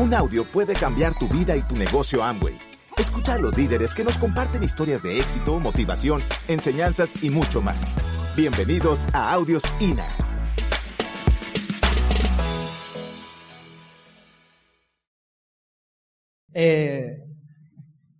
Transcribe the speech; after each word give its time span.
Un 0.00 0.14
audio 0.14 0.46
puede 0.46 0.72
cambiar 0.72 1.12
tu 1.18 1.28
vida 1.28 1.54
y 1.54 1.60
tu 1.60 1.76
negocio 1.76 2.22
Amway. 2.24 2.58
Escucha 2.96 3.34
a 3.34 3.38
los 3.38 3.54
líderes 3.54 3.92
que 3.94 4.02
nos 4.02 4.16
comparten 4.16 4.62
historias 4.62 5.02
de 5.02 5.20
éxito, 5.20 5.60
motivación, 5.60 6.22
enseñanzas 6.48 7.22
y 7.22 7.28
mucho 7.28 7.60
más. 7.60 7.94
Bienvenidos 8.34 9.06
a 9.12 9.30
Audios 9.34 9.62
INA. 9.78 10.08
Eh, 16.52 17.16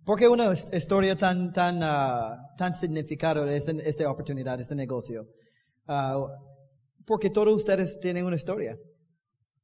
¿Por 0.05 0.17
qué 0.17 0.27
una 0.27 0.51
his- 0.51 0.67
historia 0.73 1.15
tan, 1.17 1.51
tan, 1.53 1.79
ah, 1.83 2.37
tan 2.57 2.73
significada 2.73 3.45
de 3.45 3.57
esta, 3.57 3.71
esta 3.71 4.09
oportunidad, 4.09 4.59
este 4.59 4.75
negocio? 4.75 5.27
Ah, 5.87 6.17
porque 7.05 7.29
todos 7.29 7.53
ustedes 7.55 7.99
tienen 7.99 8.25
una 8.25 8.35
historia. 8.35 8.77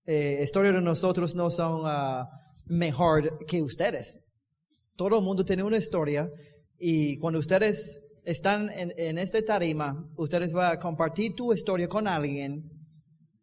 Eh, 0.10 0.40
historia 0.42 0.72
de 0.72 0.82
nosotros 0.82 1.36
no 1.36 1.50
son 1.50 1.82
ah, 1.84 2.30
mejor 2.66 3.46
que 3.46 3.62
ustedes. 3.62 4.26
Todo 4.96 5.20
el 5.20 5.24
mundo 5.24 5.44
tiene 5.44 5.64
una 5.64 5.78
historia 5.78 6.32
y 6.80 7.18
cuando 7.18 7.40
ustedes 7.40 8.22
están 8.24 8.70
en, 8.70 8.94
en 8.98 9.18
esta 9.18 9.44
tarima, 9.44 10.10
ustedes 10.16 10.54
van 10.54 10.74
a 10.74 10.80
compartir 10.80 11.36
tu 11.36 11.54
historia 11.54 11.90
con 11.90 12.08
alguien 12.08 12.72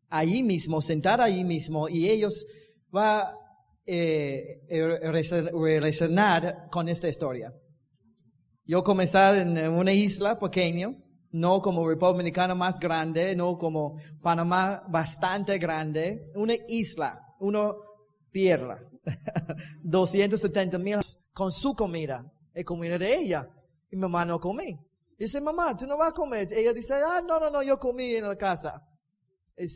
allí 0.08 0.42
mismo, 0.42 0.80
sentar 0.80 1.20
allí 1.20 1.44
mismo 1.44 1.88
y 1.88 2.08
ellos 2.08 2.46
van 2.90 3.26
a 3.26 3.38
eh, 3.86 4.62
eh, 4.66 5.48
relacionar 5.52 6.68
con 6.70 6.88
esta 6.88 7.06
historia. 7.06 7.52
Yo 8.64 8.82
comenzar 8.82 9.36
en 9.36 9.58
una 9.68 9.92
isla 9.92 10.40
pequeña, 10.40 10.88
no 11.34 11.60
como 11.60 11.88
República 11.88 12.12
Dominicana 12.12 12.54
más 12.54 12.78
grande, 12.78 13.34
no 13.34 13.58
como 13.58 13.96
Panamá 14.22 14.84
bastante 14.88 15.58
grande, 15.58 16.30
una 16.36 16.54
isla, 16.68 17.26
una 17.40 17.72
tierra, 18.30 18.78
270 19.82 20.78
mil 20.78 20.98
con 21.32 21.50
su 21.50 21.74
comida, 21.74 22.24
es 22.52 22.64
comida 22.64 22.98
de 22.98 23.16
ella, 23.16 23.48
y 23.90 23.96
mi 23.96 24.02
mamá 24.02 24.24
no 24.24 24.38
comí. 24.38 24.78
Dice, 25.18 25.40
mamá, 25.40 25.76
tú 25.76 25.88
no 25.88 25.96
vas 25.96 26.10
a 26.10 26.12
comer. 26.12 26.52
Ella 26.52 26.72
dice, 26.72 26.94
ah, 26.94 27.20
no, 27.20 27.40
no, 27.40 27.50
no, 27.50 27.62
yo 27.64 27.80
comí 27.80 28.14
en 28.14 28.28
la 28.28 28.36
casa. 28.36 28.80
Eh, 29.56 29.66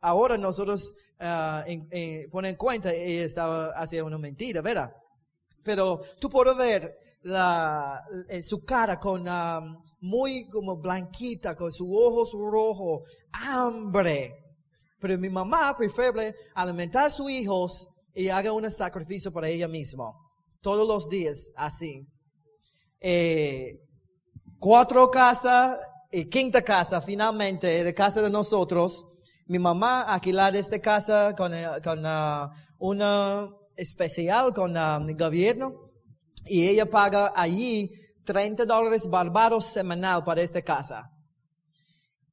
ahora 0.00 0.36
nosotros 0.36 0.92
ah, 1.20 1.62
en, 1.68 1.86
en- 1.92 2.28
ponen 2.30 2.50
en 2.52 2.56
cuenta, 2.56 2.92
ella 2.92 3.24
estaba 3.24 3.68
haciendo 3.76 4.06
una 4.08 4.18
mentira, 4.18 4.60
¿verdad? 4.60 4.92
Pero 5.66 6.00
tú 6.20 6.30
puedes 6.30 6.56
ver 6.56 6.96
la, 7.22 8.00
eh, 8.28 8.40
su 8.40 8.64
cara 8.64 9.00
con 9.00 9.24
muy 10.00 10.48
como 10.48 10.76
blanquita, 10.76 11.56
con 11.56 11.72
sus 11.72 11.88
ojos 11.90 12.30
rojos, 12.32 13.02
hambre. 13.32 14.32
Pero 15.00 15.18
mi 15.18 15.28
mamá 15.28 15.76
prefiere 15.76 16.36
alimentar 16.54 17.06
a 17.06 17.10
sus 17.10 17.28
hijos 17.32 17.88
y 18.14 18.28
haga 18.28 18.52
un 18.52 18.70
sacrificio 18.70 19.32
para 19.32 19.48
ella 19.48 19.66
misma. 19.66 20.12
Todos 20.62 20.86
los 20.86 21.08
días, 21.08 21.50
así. 21.56 22.06
Eh, 23.00 23.80
cuatro 24.60 25.10
casas 25.10 25.80
y 26.12 26.26
quinta 26.26 26.62
casa, 26.62 27.00
finalmente, 27.00 27.82
la 27.82 27.92
casa 27.92 28.22
de 28.22 28.30
nosotros. 28.30 29.04
Mi 29.46 29.58
mamá 29.58 30.02
alquilar 30.02 30.54
esta 30.54 30.78
casa 30.78 31.34
con, 31.36 31.52
eh, 31.52 31.66
con 31.82 32.06
ah, 32.06 32.52
una 32.78 33.48
especial 33.76 34.52
con 34.54 34.76
ah, 34.76 34.98
el 35.06 35.16
gobierno 35.16 35.72
y 36.44 36.66
ella 36.68 36.86
paga 36.86 37.32
allí 37.34 37.90
30 38.24 38.64
dólares 38.64 39.08
barbados 39.08 39.66
semanal 39.66 40.24
para 40.24 40.42
esta 40.42 40.62
casa. 40.62 41.10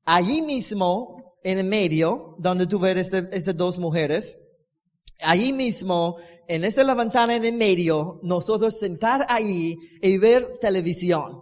Allí 0.06 0.42
mismo, 0.42 1.36
en 1.44 1.60
el 1.60 1.66
medio, 1.66 2.36
donde 2.40 2.68
tú 2.68 2.80
ves 2.80 2.98
este- 2.98 3.30
estas 3.36 3.56
dos 3.56 3.78
mujeres, 3.78 4.38
allí 5.22 5.54
mismo, 5.54 6.18
en 6.48 6.64
esta 6.66 6.84
la 6.84 6.94
ventana 6.96 7.36
en 7.36 7.46
el 7.46 7.54
medio, 7.54 8.20
nosotros 8.24 8.78
sentar 8.78 9.26
ahí 9.30 9.76
y 10.02 10.18
ver 10.18 10.58
televisión. 10.60 11.42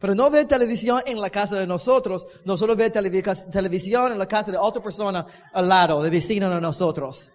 Pero 0.00 0.14
no 0.14 0.28
ver 0.30 0.46
televisión 0.46 1.00
en 1.06 1.20
la 1.20 1.30
casa 1.30 1.58
de 1.58 1.66
nosotros, 1.66 2.26
nosotros 2.44 2.76
ver 2.76 2.92
televi- 2.92 3.50
televisión 3.50 4.12
en 4.12 4.18
la 4.18 4.26
casa 4.26 4.50
de 4.50 4.58
otra 4.58 4.82
persona 4.82 5.24
al 5.52 5.68
lado, 5.68 6.02
de 6.02 6.10
vecino 6.10 6.50
de 6.50 6.60
nosotros. 6.60 7.32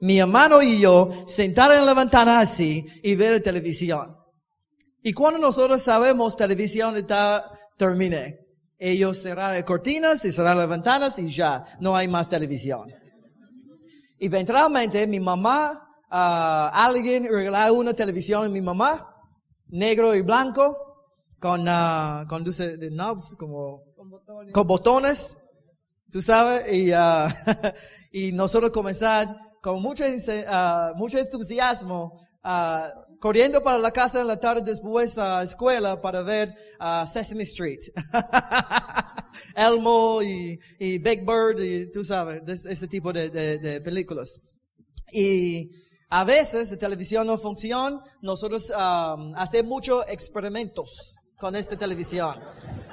Mi 0.00 0.18
hermano 0.18 0.62
y 0.62 0.80
yo 0.80 1.24
sentar 1.26 1.72
en 1.72 1.86
la 1.86 1.94
ventana 1.94 2.40
así 2.40 2.86
y 3.02 3.14
ver 3.14 3.42
televisión. 3.42 4.16
Y 5.02 5.12
cuando 5.12 5.38
nosotros 5.38 5.82
sabemos 5.82 6.36
televisión 6.36 6.96
está, 6.96 7.48
terminé. 7.76 8.40
Ellos 8.78 9.22
cerraron 9.22 9.54
las 9.54 9.64
cortinas 9.64 10.24
y 10.24 10.32
cerraron 10.32 10.58
las 10.58 10.68
ventanas 10.68 11.18
y 11.18 11.30
ya, 11.30 11.64
no 11.80 11.96
hay 11.96 12.08
más 12.08 12.28
televisión. 12.28 12.92
Eventualmente 14.18 15.06
mi 15.06 15.20
mamá, 15.20 15.88
ah, 16.10 16.70
alguien 16.74 17.28
regaló 17.30 17.74
una 17.74 17.94
televisión 17.94 18.44
a 18.44 18.48
mi 18.48 18.60
mamá, 18.60 19.14
negro 19.68 20.14
y 20.14 20.22
blanco, 20.22 20.76
con, 21.38 21.64
ah, 21.68 22.26
con 22.28 22.44
dulce 22.44 22.76
de 22.76 22.90
knobs, 22.90 23.34
como, 23.38 23.82
con 24.52 24.66
botones, 24.66 25.38
tú 26.10 26.20
sabes, 26.20 26.72
y, 26.72 26.92
ah, 26.92 27.28
y 28.12 28.32
nosotros 28.32 28.72
comenzar 28.72 29.36
con 29.66 29.82
mucho, 29.82 30.04
ah, 30.46 30.92
entusiasmo, 30.96 32.12
ah, 32.44 32.88
corriendo 33.18 33.60
para 33.64 33.78
la 33.78 33.90
casa 33.90 34.20
en 34.20 34.28
la 34.28 34.38
tarde 34.38 34.62
después 34.62 35.18
a 35.18 35.42
escuela 35.42 36.00
para 36.00 36.22
ver 36.22 36.54
ah, 36.78 37.04
Sesame 37.04 37.42
Street. 37.42 37.80
Elmo 39.56 40.22
y, 40.22 40.56
Big 40.78 41.26
Bird 41.26 41.60
y 41.60 41.90
tú 41.90 42.04
sabes, 42.04 42.44
de 42.46 42.52
ese- 42.52 42.86
tipo 42.86 43.12
de, 43.12 43.80
películas. 43.82 44.38
Y 45.10 45.72
a 46.10 46.22
veces 46.22 46.70
la 46.70 46.76
televisión 46.76 47.26
no 47.26 47.36
funciona, 47.36 47.98
nosotros 48.22 48.72
hacemos 48.72 49.68
muchos 49.68 50.04
experimentos 50.08 51.16
con 51.40 51.56
esta 51.56 51.76
televisión. 51.76 52.36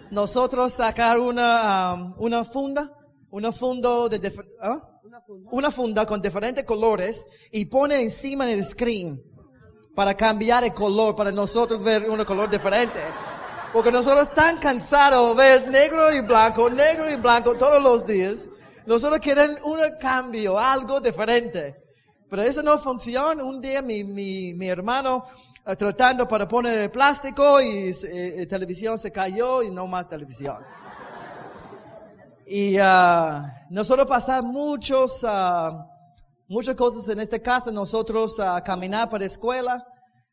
Nosotros 0.09 0.73
sacar 0.73 1.19
una, 1.19 2.15
funda, 2.51 2.89
una 3.29 3.51
funda 3.51 4.09
de 4.09 4.17
una 5.51 5.69
funda 5.69 6.05
con 6.05 6.21
diferentes 6.21 6.63
colores 6.63 7.27
y 7.51 7.65
pone 7.65 8.01
encima 8.01 8.45
del 8.45 8.63
screen 8.63 9.21
para 9.95 10.15
cambiar 10.15 10.63
el 10.63 10.73
color, 10.73 11.15
para 11.15 11.31
nosotros 11.31 11.83
ver 11.83 12.09
un 12.09 12.23
color 12.25 12.49
diferente. 12.49 12.99
Porque 13.71 13.91
nosotros 13.91 14.33
tan 14.33 14.57
cansados 14.57 15.35
de 15.35 15.43
ver 15.43 15.67
negro 15.69 16.11
y 16.11 16.21
blanco, 16.21 16.69
negro 16.69 17.09
y 17.09 17.15
blanco 17.15 17.55
todos 17.55 17.81
los 17.81 18.05
días. 18.05 18.49
Nosotros 18.85 19.19
queremos 19.19 19.59
un 19.63 19.79
cambio, 19.99 20.57
algo 20.57 20.99
diferente. 20.99 21.75
Pero 22.29 22.41
eso 22.41 22.63
no 22.63 22.79
funciona. 22.79 23.43
Un 23.43 23.61
día 23.61 23.81
mi, 23.81 24.03
mi, 24.03 24.53
mi 24.53 24.67
hermano 24.67 25.25
eh, 25.65 25.75
tratando 25.75 26.27
para 26.27 26.47
poner 26.47 26.77
el 26.77 26.91
plástico 26.91 27.61
y 27.61 27.89
eh, 27.89 28.41
eh, 28.41 28.45
televisión 28.47 28.97
se 28.99 29.11
cayó 29.11 29.63
y 29.63 29.71
no 29.71 29.87
más 29.87 30.09
televisión. 30.09 30.57
Y 32.55 32.77
ah, 32.79 33.65
nosotros 33.71 34.05
pasamos 34.05 34.53
muchos, 34.53 35.23
ah, 35.23 35.87
muchas 36.47 36.75
cosas 36.75 37.09
en 37.09 37.19
esta 37.19 37.39
casa. 37.39 37.71
Nosotros 37.71 38.39
ah, 38.39 38.61
caminar 38.63 39.09
para 39.09 39.21
la 39.21 39.25
escuela. 39.25 39.83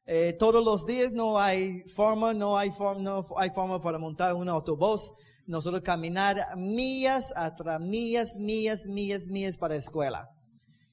eh, 0.05 0.37
todos 0.39 0.63
los 0.63 0.85
días 0.85 1.15
no 1.15 1.39
hay 1.39 1.81
forma, 1.97 2.35
no 2.35 2.59
hay 2.59 2.73
forma, 2.73 3.01
no 3.01 3.27
hay 3.39 3.49
forma 3.49 3.81
para 3.81 3.97
montar 3.97 4.35
un 4.35 4.51
autobús. 4.51 5.15
Nosotros 5.47 5.81
caminar 5.81 6.37
millas 6.59 7.33
atrás 7.35 7.81
millas, 7.81 8.37
millas, 8.37 8.85
millas, 8.85 9.27
millas 9.27 9.57
para 9.57 9.73
la 9.73 9.81
escuela. 9.81 10.29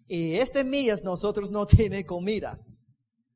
Y 0.08 0.36
este 0.36 0.64
millas 0.64 1.04
nosotros 1.04 1.52
no 1.52 1.66
tiene 1.76 2.06
comida. 2.06 2.58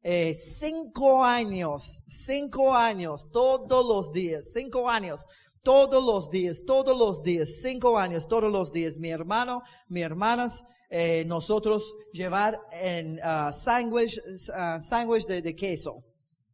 Eh, 0.02 0.34
cinco 0.34 1.26
años, 1.26 2.04
cinco 2.08 2.74
años, 2.74 3.30
todos 3.34 3.86
los 3.86 4.14
días, 4.14 4.50
cinco 4.54 4.90
años, 4.90 5.26
todos 5.64 6.04
los 6.04 6.30
días, 6.30 6.64
todos 6.66 6.98
los 6.98 7.24
días, 7.24 7.62
cinco 7.62 7.98
años, 7.98 8.28
todos 8.28 8.52
los 8.52 8.72
días. 8.72 8.98
Mi 8.98 9.10
hermano, 9.10 9.62
mis 9.88 10.04
hermanas, 10.04 10.64
eh, 10.90 11.24
nosotros 11.26 11.96
llevar 12.12 12.60
en 12.72 13.20
ah, 13.24 13.52
sándwich, 13.54 14.20
ah, 14.54 14.80
sándwich 14.80 15.26
de, 15.26 15.42
de 15.42 15.56
queso, 15.56 16.04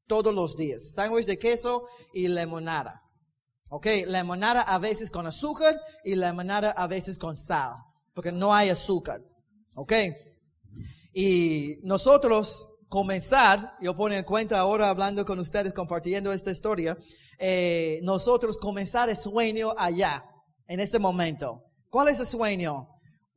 todos 0.06 0.34
los 0.34 0.56
días, 0.56 0.92
sándwich 0.94 1.26
de 1.26 1.40
queso 1.40 1.88
y 2.14 2.28
limonada. 2.28 3.02
Ok, 3.70 3.88
limonada 4.08 4.62
a 4.62 4.80
veces 4.80 5.12
con 5.12 5.28
azúcar 5.28 5.78
y 6.04 6.16
limonada 6.16 6.72
a 6.72 6.88
veces 6.88 7.18
con 7.18 7.36
sal, 7.36 7.74
porque 8.14 8.32
no 8.32 8.54
hay 8.54 8.70
azúcar. 8.70 9.22
Ok. 9.76 9.94
Y 11.14 11.78
nosotros 11.84 12.70
comenzar, 12.90 13.76
yo 13.82 13.96
pongo 13.96 14.16
en 14.16 14.24
cuenta 14.24 14.60
ahora 14.60 14.90
hablando 14.90 15.26
con 15.26 15.40
ustedes, 15.40 15.74
compartiendo 15.74 16.32
esta 16.32 16.52
historia, 16.52 16.98
eh, 17.38 18.00
nosotros 18.04 18.58
comenzar 18.58 19.10
el 19.10 19.18
sueño 19.18 19.74
allá, 19.78 20.24
en 20.68 20.80
este 20.80 21.00
momento. 21.00 21.64
¿Cuál 21.90 22.10
es 22.10 22.20
el 22.20 22.26
sueño? 22.26 22.88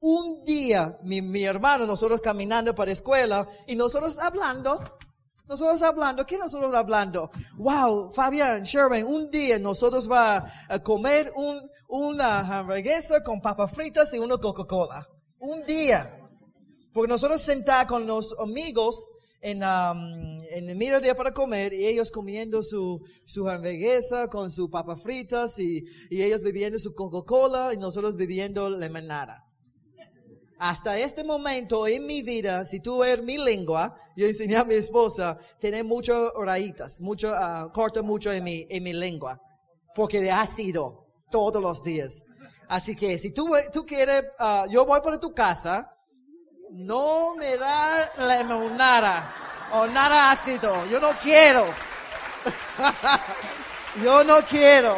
Un 0.01 0.45
día, 0.45 0.97
mi, 1.03 1.21
mi 1.21 1.45
hermano, 1.45 1.87
nosotros 1.87 2.21
caminando 2.21 2.75
para 2.75 2.87
la 2.87 2.93
escuela 2.93 3.49
y 3.67 3.77
nosotros 3.77 4.19
hablando, 4.19 4.81
nosotros 5.47 5.83
hablando, 5.83 6.25
¿qué 6.25 6.39
nosotros 6.39 6.73
hablando? 6.75 7.31
Wow, 7.57 8.13
Fabián, 8.13 8.63
Sherman, 8.63 9.05
un 9.05 9.31
día 9.31 9.59
nosotros 9.59 10.11
va 10.11 10.51
a 10.69 10.79
comer 10.79 11.33
un, 11.35 11.61
una 11.89 12.39
hamburguesa 12.39 13.23
con 13.25 13.41
papas 13.41 13.73
fritas 13.73 14.15
y 14.15 14.19
una 14.19 14.39
Coca-Cola. 14.39 15.05
Un 15.41 15.65
día. 15.67 16.09
Porque 16.93 17.09
nosotros 17.09 17.41
sentados 17.41 17.89
con 17.89 18.07
los 18.07 18.35
amigos 18.39 19.11
en, 19.41 19.63
um, 19.63 20.43
en 20.51 20.69
el 20.69 20.77
mediodía 20.77 21.15
para 21.15 21.33
comer 21.33 21.73
y 21.73 21.87
ellos 21.87 22.11
comiendo 22.11 22.63
su, 22.63 23.03
su 23.25 23.49
hamburguesa 23.49 24.29
con 24.29 24.51
sus 24.51 24.69
papas 24.69 25.03
fritas 25.03 25.59
y, 25.59 25.85
y 26.11 26.23
ellos 26.23 26.43
bebiendo 26.43 26.79
su 26.79 26.95
Coca-Cola 26.95 27.73
y 27.73 27.77
nosotros 27.77 28.17
bebiendo 28.17 28.69
limonada. 28.71 29.47
Hasta 30.59 30.99
este 30.99 31.25
momento 31.25 31.87
en 31.87 32.05
mi 32.05 32.23
vida, 32.23 32.67
si 32.67 32.81
tú 32.81 32.99
ves 32.99 33.23
mi 33.23 33.39
lengua, 33.39 33.97
yo 34.15 34.27
enseñé 34.27 34.57
a 34.57 34.65
mi 34.65 34.75
esposa, 34.75 35.39
tiene 35.59 35.83
muchas 35.83 36.33
rayitas, 36.37 37.01
mucho, 37.01 37.33
uh, 37.33 37.73
corta 37.73 38.03
mucho 38.03 38.31
en 38.31 38.45
mi, 38.45 38.67
en 38.69 38.83
mi 38.83 38.93
lengua, 38.93 39.41
porque 39.95 40.21
de 40.21 40.31
ácido 40.31 41.07
todos 41.31 41.63
los 41.63 41.83
días. 41.83 42.25
Así 42.69 42.95
que 42.95 43.19
si 43.19 43.33
tú, 43.33 43.51
tú 43.73 43.87
quieres, 43.87 44.23
uh, 44.39 44.71
yo 44.71 44.85
voy 44.85 45.01
para 45.01 45.19
tu 45.19 45.33
casa, 45.33 45.97
no 46.71 47.35
me 47.37 47.57
da 47.57 48.11
limonada 48.17 49.35
o 49.73 49.87
nada 49.87 50.31
ácido, 50.31 50.87
yo 50.87 51.01
no 51.01 51.11
quiero. 51.23 51.65
yo 54.05 54.25
no 54.25 54.43
quiero. 54.43 54.97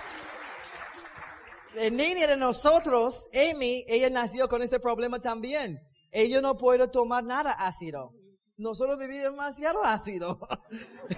El 1.75 1.97
niña 1.97 2.27
de 2.27 2.37
nosotros, 2.37 3.29
Amy, 3.33 3.85
ella 3.89 4.11
nació 4.11 4.47
con 4.49 4.63
este 4.63 4.79
problema 4.79 5.21
también. 5.21 5.81
Ella 6.11 6.43
no 6.43 6.57
puede 6.57 6.87
tomar 6.89 7.25
nada 7.25 7.53
ácido. 7.53 8.13
Nosotros 8.59 8.99
vivimos 8.99 9.31
demasiado 9.31 9.83
ácido 9.83 10.39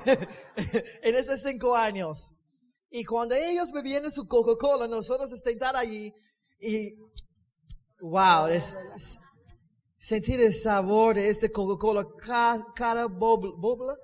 en 1.02 1.16
esos 1.16 1.42
cinco 1.42 1.74
años. 1.74 2.36
Y 2.88 3.04
cuando 3.04 3.34
ellos 3.34 3.72
bebían 3.72 4.08
su 4.12 4.28
Coca-Cola, 4.28 4.86
nosotros 4.86 5.32
estar 5.32 5.74
allí 5.74 6.14
y, 6.60 6.94
wow, 8.10 8.46
es, 8.48 8.76
sentir 9.96 10.40
el 10.40 10.54
sabor 10.54 11.14
de 11.14 11.30
este 11.30 11.50
Coca-Cola, 11.50 12.06
cada, 12.18 12.64
cada 12.74 13.06
bobla, 13.06 13.96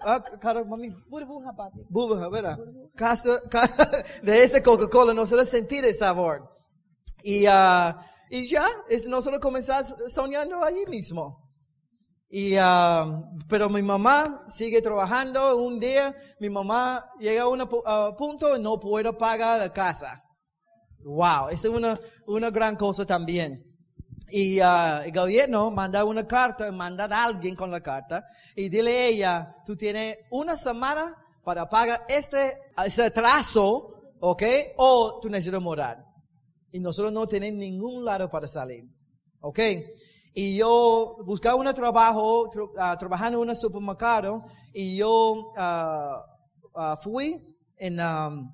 Ah, 0.00 0.22
cara, 0.40 0.64
mami. 0.64 0.90
Burbuja, 1.08 1.52
papi. 1.56 1.80
Burbuja, 1.88 2.28
¿verdad? 2.28 2.58
Casa, 2.94 3.40
de 4.22 4.44
ese 4.44 4.62
Coca-Cola, 4.62 5.14
nosotros 5.14 5.48
sentir 5.48 5.84
el 5.84 5.94
sabor. 5.94 6.48
Y, 7.22 7.46
uh, 7.46 7.94
y 8.30 8.48
ya, 8.48 8.66
es, 8.88 9.06
nosotros 9.06 9.40
comenzamos 9.40 9.94
soñando 10.08 10.62
allí 10.62 10.84
mismo. 10.86 11.38
Y, 12.28 12.56
uh, 12.56 13.22
pero 13.48 13.68
mi 13.70 13.82
mamá 13.82 14.44
sigue 14.48 14.82
trabajando. 14.82 15.56
Un 15.56 15.78
día, 15.78 16.14
mi 16.40 16.50
mamá 16.50 17.10
llega 17.18 17.42
a 17.42 17.48
un 17.48 17.62
uh, 17.62 18.16
punto 18.16 18.56
y 18.56 18.60
no 18.60 18.78
puede 18.78 19.12
pagar 19.12 19.60
la 19.60 19.72
casa. 19.72 20.22
Wow, 21.04 21.48
es 21.50 21.64
una, 21.64 21.98
una 22.26 22.50
gran 22.50 22.76
cosa 22.76 23.04
también. 23.04 23.62
Y 24.30 24.60
uh, 24.60 25.02
el 25.04 25.12
gobierno 25.12 25.70
manda 25.70 26.04
una 26.04 26.26
carta, 26.26 26.70
manda 26.72 27.04
a 27.04 27.24
alguien 27.24 27.54
con 27.54 27.70
la 27.70 27.82
carta 27.82 28.24
y 28.56 28.68
dile 28.68 28.90
a 28.90 29.06
ella, 29.06 29.56
tú 29.66 29.76
tienes 29.76 30.18
una 30.30 30.56
semana 30.56 31.14
para 31.44 31.68
pagar 31.68 32.00
este, 32.08 32.54
ese 32.84 33.04
atraso, 33.04 34.14
¿ok? 34.20 34.42
O 34.78 35.18
tú 35.20 35.28
necesitas 35.28 35.60
morar. 35.60 36.02
Y 36.70 36.80
nosotros 36.80 37.12
no 37.12 37.26
tenemos 37.26 37.58
ningún 37.58 38.04
lado 38.04 38.30
para 38.30 38.48
salir, 38.48 38.84
¿ok? 39.40 39.58
Y 40.34 40.56
yo 40.56 41.18
buscaba 41.26 41.56
un 41.56 41.74
trabajo, 41.74 42.44
uh, 42.44 42.98
trabajando 42.98 43.42
en 43.42 43.50
un 43.50 43.56
supermercado, 43.56 44.44
y 44.72 44.96
yo 44.96 45.52
uh, 45.52 46.96
fui 47.02 47.54
en, 47.76 48.00
um, 48.00 48.50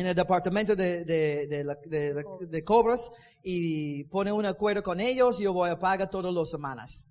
en 0.00 0.06
el 0.06 0.14
departamento 0.14 0.74
de, 0.74 1.04
de, 1.04 1.46
de, 1.46 2.24
de, 2.48 2.64
cobras 2.64 3.12
y 3.42 4.04
pone 4.04 4.32
un 4.32 4.46
acuerdo 4.46 4.82
con 4.82 4.98
ellos, 4.98 5.38
yo 5.38 5.52
voy 5.52 5.68
a 5.68 5.78
pagar 5.78 6.08
todas 6.08 6.32
las 6.32 6.50
semanas. 6.50 7.06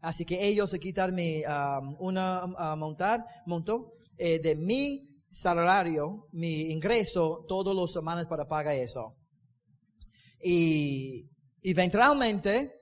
Así 0.00 0.24
que 0.24 0.46
ellos 0.46 0.70
se 0.70 0.80
quitan 0.80 1.14
mi, 1.14 1.42
um, 1.44 1.96
una 1.98 2.44
uh, 2.44 2.76
montar, 2.76 3.24
monto 3.44 3.92
eh, 4.16 4.38
de 4.38 4.56
mi 4.56 5.22
salario, 5.28 6.28
mi 6.32 6.72
ingreso, 6.72 7.44
todas 7.46 7.76
las 7.76 7.92
semanas 7.92 8.26
para 8.26 8.48
pagar 8.48 8.74
eso. 8.74 9.16
Y 10.42 11.28
eventualmente, 11.62 12.72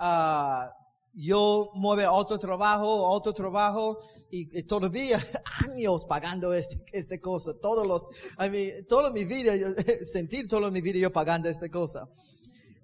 uh, 0.00 0.70
yo 1.14 1.70
mueve 1.74 2.06
otro 2.06 2.38
trabajo, 2.38 3.08
otro 3.08 3.32
trabajo, 3.32 3.98
y, 4.30 4.62
todavía 4.62 5.20
años 5.68 6.06
pagando 6.06 6.54
este, 6.54 6.82
esta 6.92 7.18
cosa, 7.18 7.52
todos 7.60 7.86
los, 7.86 8.06
I 8.38 8.48
mean, 8.50 8.86
toda 8.86 9.10
mi 9.10 9.24
vida, 9.24 9.52
sentir 10.02 10.48
toda 10.48 10.70
mi 10.70 10.80
vida 10.80 10.98
yo 10.98 11.12
pagando 11.12 11.48
esta 11.48 11.68
cosa. 11.68 12.08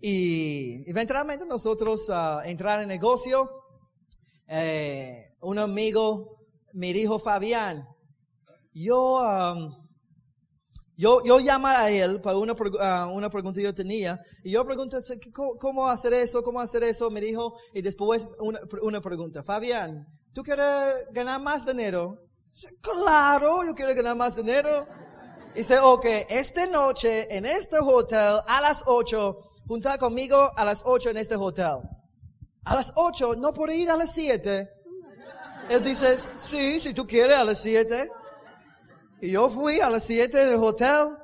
Y 0.00 0.88
eventualmente 0.88 1.44
nosotros 1.46 2.08
uh, 2.08 2.40
entrar 2.44 2.80
en 2.82 2.88
negocio, 2.88 3.50
eh, 4.46 5.32
un 5.40 5.58
amigo 5.58 6.46
me 6.74 6.92
dijo, 6.92 7.18
Fabián, 7.18 7.88
yo, 8.72 9.18
yo, 10.98 11.24
yo 11.24 11.40
llamé 11.40 11.70
a 11.70 11.90
él 11.90 12.20
para 12.20 12.36
una, 12.36 12.52
uh, 12.52 13.16
una 13.16 13.30
pregunta 13.30 13.58
que 13.58 13.64
yo 13.64 13.74
tenía, 13.74 14.20
y 14.44 14.50
yo 14.50 14.66
pregunté, 14.66 14.98
¿cómo, 15.32 15.88
hacer 15.88 16.12
eso? 16.12 16.42
¿Cómo 16.42 16.60
hacer 16.60 16.82
eso? 16.82 17.10
Me 17.10 17.22
dijo, 17.22 17.54
y 17.72 17.80
después 17.80 18.28
una, 18.40 18.60
una 18.82 19.00
pregunta, 19.00 19.42
Fabián, 19.42 20.06
¿Tú 20.38 20.44
quieres 20.44 21.08
ganar 21.10 21.40
más 21.40 21.66
dinero? 21.66 22.22
Claro, 22.80 23.64
yo 23.64 23.74
quiero 23.74 23.92
ganar 23.92 24.16
más 24.16 24.36
dinero. 24.36 24.86
Dice, 25.52 25.80
ok, 25.80 26.04
esta 26.28 26.64
noche 26.66 27.26
en 27.36 27.44
este 27.44 27.78
hotel 27.80 28.38
a 28.46 28.60
las 28.60 28.84
8, 28.86 29.50
junta 29.66 29.98
conmigo 29.98 30.52
a 30.56 30.64
las 30.64 30.82
8 30.84 31.10
en 31.10 31.16
este 31.16 31.34
hotel. 31.34 31.78
A 32.64 32.74
las 32.76 32.92
8, 32.94 33.34
no 33.36 33.52
puedo 33.52 33.72
ir 33.72 33.90
a 33.90 33.96
las 33.96 34.12
7. 34.14 34.68
Él 35.70 35.82
dice, 35.82 36.16
sí, 36.16 36.78
si 36.78 36.94
tú 36.94 37.04
quieres 37.04 37.36
a 37.36 37.42
las 37.42 37.60
7. 37.60 38.08
Y 39.20 39.32
yo 39.32 39.50
fui 39.50 39.80
a 39.80 39.90
las 39.90 40.04
7 40.04 40.40
en 40.40 40.48
el 40.48 40.54
hotel 40.54 41.16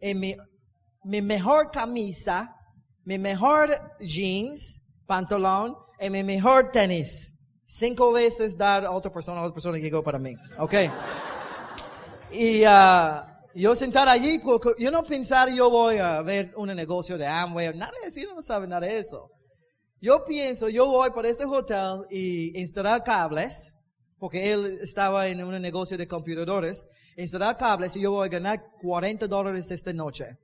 en 0.00 0.20
mi, 0.20 1.22
mejor 1.22 1.70
camisa, 1.70 2.56
mi 3.04 3.18
mejor 3.18 3.70
jeans, 4.00 4.82
pantalón 5.06 5.76
y 6.00 6.10
mi 6.10 6.22
mejor 6.22 6.70
tenis 6.70 7.32
cinco 7.72 8.12
veces 8.12 8.56
dar 8.58 8.84
a 8.84 8.90
otra 8.90 9.10
persona, 9.10 9.40
a 9.40 9.44
otra 9.44 9.54
persona 9.54 9.78
llegó 9.78 10.02
para 10.02 10.18
mí. 10.18 10.34
Ok. 10.58 10.74
Y 12.32 12.64
uh, 12.64 13.22
yo 13.54 13.74
sentar 13.74 14.08
allí, 14.08 14.40
yo 14.78 14.90
no 14.90 15.04
pensar 15.04 15.48
yo 15.54 15.70
voy 15.70 15.96
a 15.98 16.20
ver 16.22 16.52
un 16.56 16.74
negocio 16.74 17.16
de 17.16 17.26
Amway, 17.26 17.74
nada 17.76 17.92
de 18.02 18.08
eso, 18.08 18.20
yo 18.20 18.34
no 18.34 18.42
sabe 18.42 18.66
nada 18.66 18.86
de 18.86 18.98
eso. 18.98 19.30
Yo 20.00 20.24
pienso, 20.24 20.68
yo 20.68 20.86
voy 20.86 21.10
para 21.10 21.28
este 21.28 21.44
hotel 21.44 22.06
y 22.10 22.58
instalar 22.60 23.04
cables, 23.04 23.74
porque 24.18 24.52
él 24.52 24.78
estaba 24.82 25.28
en 25.28 25.42
un 25.44 25.60
negocio 25.62 25.96
de 25.96 26.08
computadores, 26.08 26.88
instalar 27.16 27.56
cables 27.56 27.96
y 27.96 28.00
yo 28.00 28.12
voy 28.12 28.26
a 28.26 28.30
ganar 28.30 28.62
40 28.80 29.26
dólares 29.26 29.70
esta 29.70 29.92
noche. 29.92 30.38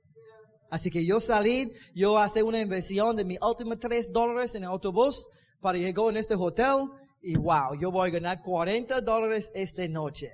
Así 0.69 0.91
que 0.91 1.05
yo 1.05 1.19
salí, 1.19 1.71
yo 1.95 2.23
hice 2.23 2.43
una 2.43 2.59
inversión 2.59 3.15
de 3.15 3.25
mi 3.25 3.37
última 3.41 3.75
3 3.75 4.11
dólares 4.13 4.53
en 4.55 4.63
el 4.63 4.69
autobús 4.69 5.27
para 5.59 5.77
llegar 5.77 6.09
en 6.09 6.17
este 6.17 6.35
hotel 6.35 6.89
y 7.21 7.35
wow, 7.35 7.75
yo 7.79 7.91
voy 7.91 8.09
a 8.09 8.11
ganar 8.11 8.41
40 8.43 9.01
dólares 9.01 9.51
esta 9.53 9.87
noche. 9.87 10.31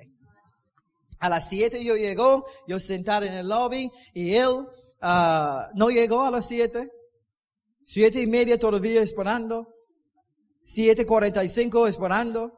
A 1.19 1.29
las 1.29 1.47
7 1.49 1.83
yo 1.83 1.95
llegó, 1.95 2.45
yo 2.67 2.79
sentado 2.79 3.25
en 3.25 3.33
el 3.33 3.47
lobby 3.47 3.89
y 4.13 4.35
él 4.35 4.49
uh, 5.01 5.75
no 5.75 5.89
llegó 5.89 6.23
a 6.23 6.31
las 6.31 6.47
7. 6.47 6.91
7 7.81 8.21
y 8.21 8.27
media 8.27 8.59
todavía 8.59 9.01
esperando. 9.01 9.73
7.45 10.63 11.87
esperando. 11.87 12.51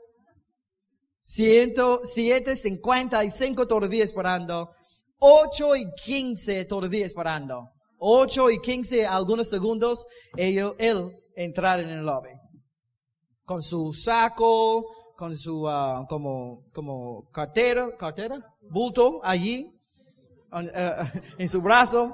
7.55 1.28 3.68
todavía 3.68 4.04
esperando. 4.04 4.72
8 5.20 5.76
y 5.76 5.94
15 5.94 6.66
todavía 6.66 7.06
esperando. 7.06 7.70
8 8.00 8.52
y 8.52 8.62
15 8.62 9.08
algunos 9.08 9.50
segundos, 9.50 10.06
él, 10.36 10.72
él 10.78 11.10
entrar 11.36 11.80
en 11.80 11.90
el 11.90 12.06
lobby 12.06 12.30
con 13.48 13.64
su 13.64 13.94
saco, 13.94 14.86
con 15.16 15.36
su 15.36 15.66
uh, 15.66 16.06
como, 16.10 16.66
como 16.74 17.30
cartera, 17.32 17.96
cartera, 17.98 18.46
bulto 18.70 19.22
allí, 19.24 19.74
uh, 20.52 20.60
en 21.38 21.48
su 21.48 21.62
brazo. 21.62 22.14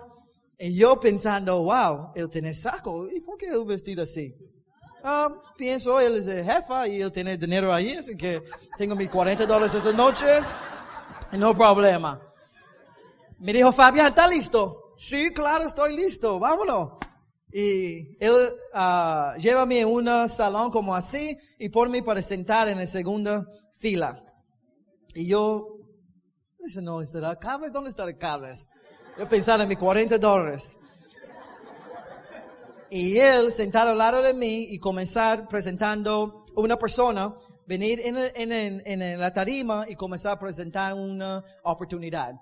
Y 0.59 0.77
yo 0.77 0.99
pensando, 0.99 1.63
wow, 1.63 2.11
él 2.15 2.29
tiene 2.29 2.53
saco. 2.53 3.09
¿Y 3.09 3.19
por 3.21 3.37
qué 3.37 3.47
él 3.47 3.65
vestido 3.65 4.03
así? 4.03 4.33
Um, 5.03 5.35
pienso, 5.57 5.99
él 5.99 6.15
es 6.17 6.27
el 6.27 6.45
jefe 6.45 6.89
y 6.89 7.01
él 7.01 7.11
tiene 7.11 7.35
dinero 7.37 7.73
allí, 7.73 7.93
así 7.93 8.15
que 8.15 8.41
tengo 8.77 8.95
mis 8.95 9.09
40 9.09 9.45
dólares 9.45 9.73
esta 9.73 9.91
noche. 9.91 10.25
No 11.33 11.53
problema. 11.57 12.21
Me 13.39 13.51
dijo, 13.51 13.73
Fabián, 13.73 14.07
¿está 14.07 14.27
listo? 14.27 14.93
Sí, 14.95 15.33
claro, 15.33 15.65
estoy 15.65 15.97
listo. 15.97 16.39
Vámonos. 16.39 16.93
Y 17.51 18.15
él 18.23 18.33
uh, 18.73 19.37
llévame 19.37 19.81
en 19.81 19.89
un 19.89 20.29
salón 20.29 20.71
como 20.71 20.95
así 20.95 21.37
y 21.59 21.69
mí 21.89 22.01
para 22.01 22.21
sentar 22.21 22.69
en 22.69 22.77
la 22.77 22.87
segunda 22.87 23.45
fila. 23.77 24.23
Y 25.13 25.27
yo, 25.27 25.79
dice, 26.59 26.81
no, 26.81 27.01
¿estará 27.01 27.37
cables? 27.37 27.73
¿Dónde 27.73 27.89
están 27.89 28.07
los 28.07 28.15
cables? 28.15 28.69
Yo 29.17 29.27
pensaba 29.27 29.63
en 29.63 29.69
mis 29.69 29.77
40 29.77 30.17
dólares. 30.17 30.77
Y 32.95 33.17
él 33.17 33.51
sentado 33.51 33.89
al 33.89 33.97
lado 33.97 34.21
de 34.21 34.35
mí 34.35 34.67
y 34.69 34.77
comenzar 34.77 35.47
presentando 35.47 36.45
una 36.55 36.77
persona, 36.77 37.33
venir 37.65 37.99
en, 37.99 38.17
en, 38.35 38.83
en 38.85 39.19
la 39.19 39.33
tarima 39.33 39.87
y 39.89 39.95
comenzar 39.95 40.33
a 40.33 40.39
presentar 40.39 40.93
una 40.93 41.43
oportunidad. 41.63 42.35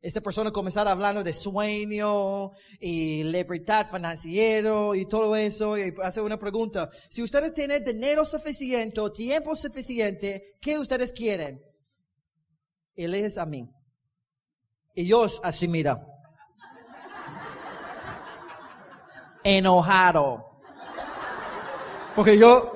Esta 0.00 0.20
persona 0.20 0.52
comenzar 0.52 0.86
hablando 0.86 1.24
de 1.24 1.32
sueño 1.32 2.52
y 2.78 3.24
libertad 3.24 3.88
financiero 3.90 4.94
y 4.94 5.06
todo 5.06 5.34
eso 5.34 5.76
y 5.76 5.92
hace 6.00 6.20
una 6.20 6.38
pregunta. 6.38 6.88
Si 7.10 7.20
ustedes 7.20 7.52
tienen 7.52 7.84
dinero 7.84 8.24
suficiente 8.24 9.00
tiempo 9.10 9.56
suficiente, 9.56 10.58
¿qué 10.60 10.78
ustedes 10.78 11.10
quieren? 11.10 11.60
Eliges 12.94 13.36
a 13.36 13.46
mí. 13.46 13.68
Y 14.94 15.08
yo 15.08 15.26
así 15.42 15.66
mira. 15.66 16.06
Enojado. 19.44 20.50
Porque 22.14 22.38
yo, 22.38 22.72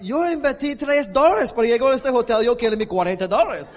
yo 0.00 0.30
invertí 0.30 0.76
tres 0.76 1.12
dólares 1.12 1.52
para 1.52 1.68
llegar 1.68 1.92
a 1.92 1.94
este 1.94 2.08
hotel, 2.08 2.44
yo 2.44 2.56
quiero 2.56 2.76
mis 2.76 2.88
40 2.88 3.28
dólares. 3.28 3.76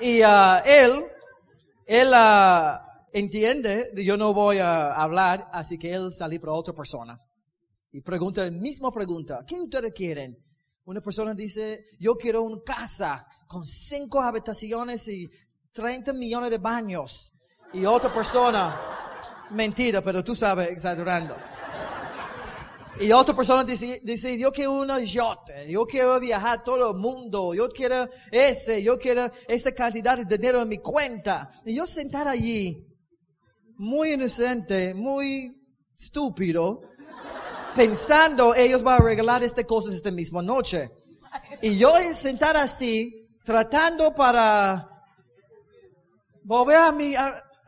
Y 0.00 0.22
ah, 0.22 0.62
él, 0.64 1.02
él 1.86 2.10
ah, 2.14 3.06
entiende, 3.12 3.90
yo 3.96 4.16
no 4.16 4.32
voy 4.32 4.58
a 4.58 4.94
hablar, 4.94 5.48
así 5.52 5.78
que 5.78 5.92
él 5.92 6.12
salió 6.12 6.40
para 6.40 6.52
otra 6.52 6.74
persona. 6.74 7.18
Y 7.90 8.02
pregunta 8.02 8.44
la 8.44 8.50
misma 8.50 8.92
pregunta, 8.92 9.44
¿qué 9.46 9.60
ustedes 9.60 9.92
quieren? 9.92 10.36
Una 10.84 11.00
persona 11.00 11.34
dice, 11.34 11.84
yo 11.98 12.16
quiero 12.16 12.42
una 12.42 12.62
casa 12.64 13.26
con 13.46 13.66
cinco 13.66 14.20
habitaciones 14.20 15.08
y 15.08 15.28
30 15.72 16.12
millones 16.12 16.50
de 16.50 16.58
baños. 16.58 17.34
Y 17.72 17.84
otra 17.84 18.12
persona, 18.12 18.74
mentira, 19.50 20.02
pero 20.02 20.22
tú 20.22 20.34
sabes, 20.34 20.70
exagerando. 20.70 21.36
Y 23.00 23.12
otra 23.12 23.34
persona 23.34 23.62
dice, 23.62 24.00
dice, 24.02 24.36
yo 24.36 24.50
quiero 24.50 24.72
una 24.72 24.98
yacht, 24.98 25.50
yo 25.68 25.86
quiero 25.86 26.18
viajar 26.18 26.64
todo 26.64 26.90
el 26.90 26.96
mundo, 26.96 27.54
yo 27.54 27.68
quiero 27.68 28.08
ese, 28.32 28.82
yo 28.82 28.98
quiero 28.98 29.30
esta 29.46 29.72
cantidad 29.72 30.18
de 30.18 30.36
dinero 30.36 30.62
en 30.62 30.68
mi 30.68 30.78
cuenta. 30.78 31.48
Y 31.64 31.74
yo 31.74 31.86
sentar 31.86 32.26
allí, 32.26 32.88
muy 33.76 34.14
inocente, 34.14 34.94
muy 34.94 35.62
estúpido, 35.96 36.80
pensando 37.76 38.54
ellos 38.56 38.82
van 38.82 39.00
a 39.00 39.04
regalar 39.04 39.44
estas 39.44 39.64
cosas 39.64 39.94
esta 39.94 40.10
misma 40.10 40.42
noche. 40.42 40.90
Y 41.62 41.78
yo 41.78 41.92
sentar 42.12 42.56
así, 42.56 43.28
tratando 43.44 44.12
para 44.12 44.88
volver 46.42 46.78
a 46.78 46.90
mi, 46.90 47.14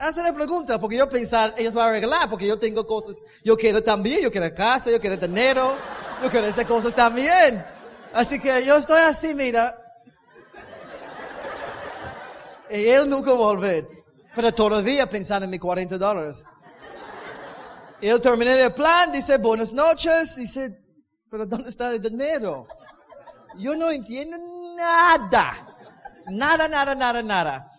hacer 0.00 0.25
la 0.25 0.33
pregunta, 0.33 0.80
porque 0.80 0.97
yo 0.97 1.09
pensar, 1.09 1.54
ellos 1.57 1.75
van 1.75 1.88
a 1.88 1.92
regalar, 1.92 2.28
porque 2.30 2.47
yo 2.47 2.59
tengo 2.59 2.87
cosas, 2.87 3.16
yo 3.45 3.57
quiero 3.57 3.83
también, 3.83 4.23
yo 4.23 4.30
quiero 4.30 4.52
casa, 4.54 4.90
yo 4.90 5.00
quiero 5.00 5.16
dinero, 5.16 5.76
yo 6.23 6.30
quiero 6.30 6.47
esas 6.47 6.64
cosas 6.64 6.95
también. 6.95 7.64
Así 8.12 8.40
que 8.40 8.64
yo 8.64 8.76
estoy 8.76 9.00
así, 9.02 9.35
mira. 9.35 9.75
Y 12.71 12.87
él 12.87 13.09
nunca 13.09 13.33
volver. 13.33 13.87
Pero 14.35 14.52
todavía 14.52 15.09
pensando 15.09 15.45
en 15.45 15.50
mis 15.50 15.61
40 15.61 15.99
dólares. 15.99 16.47
Él 18.00 18.21
termina 18.21 18.52
el 18.52 18.73
plan, 18.73 19.12
dice 19.12 19.37
buenas 19.37 19.73
noches, 19.73 20.37
dice, 20.37 20.78
pero 21.30 21.45
¿dónde 21.45 21.69
está 21.69 21.90
el 21.90 22.00
dinero? 22.00 22.66
Yo 23.57 23.76
no 23.76 23.90
entiendo 23.90 24.38
nada. 24.76 25.52
Nada, 26.28 26.69
nada, 26.69 26.95
nada, 26.95 27.23
nada. 27.23 27.73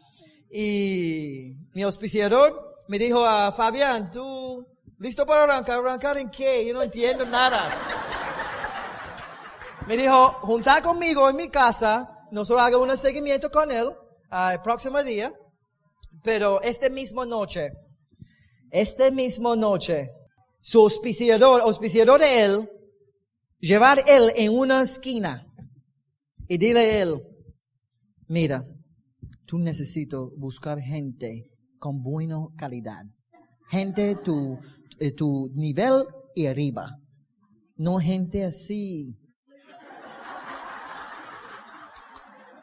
Y 0.54 1.56
mi 1.74 1.82
auspiciador 1.84 2.76
me 2.88 3.00
dijo 3.00 3.26
a 3.26 3.54
Fabián, 3.54 4.12
tú, 4.12 4.68
¿listo 5.00 5.26
para 5.26 5.44
arrancar? 5.44 5.80
¿Arrancar 5.80 6.18
en 6.18 6.30
qué? 6.30 6.66
Yo 6.68 6.74
no 6.74 6.82
entiendo 6.82 7.26
nada. 7.26 7.70
Me 9.88 9.96
dijo, 9.96 10.34
juntar 10.42 10.84
conmigo 10.84 11.30
en 11.30 11.38
mi 11.38 11.50
casa, 11.50 12.28
nosotros 12.32 12.66
hagamos 12.66 12.90
un 12.90 12.98
seguimiento 12.98 13.50
con 13.50 13.72
él 13.72 13.92
ah, 14.30 14.54
el 14.54 14.62
próximo 14.62 15.02
día, 15.04 15.32
pero 16.22 16.62
este 16.62 16.90
mismo 16.90 17.26
noche, 17.26 17.72
este 18.70 19.10
mismo 19.12 19.56
noche, 19.56 20.10
su 20.60 20.82
auspiciador, 20.82 21.62
auspiciador 21.62 22.20
de 22.20 22.44
él, 22.44 22.70
llevar 23.60 24.04
él 24.06 24.32
en 24.36 24.52
una 24.52 24.82
esquina 24.82 25.48
y 26.48 26.58
dile 26.58 26.80
a 26.80 27.02
él, 27.04 27.22
mira, 28.28 28.64
tú 29.52 29.60
necesitas 29.60 30.22
buscar 30.38 30.80
gente 30.80 31.52
con 31.78 32.02
buena 32.02 32.38
calidad. 32.58 33.04
Gente 33.70 34.16
tu, 34.16 34.58
eh, 34.98 35.12
tu 35.12 35.52
nivel 35.54 36.06
y 36.34 36.48
arriba. 36.48 36.98
No 37.76 38.00
gente 38.00 38.46
así. 38.46 39.14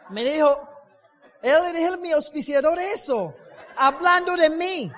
Me 0.09 0.25
dijo, 0.25 0.49
él 1.43 1.93
a 1.93 1.97
mi 1.99 2.11
auspiciador 2.11 2.79
eso, 2.79 3.35
hablando 3.77 4.35
de 4.35 4.49
mí. 4.49 4.91